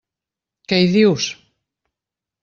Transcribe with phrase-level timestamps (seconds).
[0.71, 1.27] Què hi dius?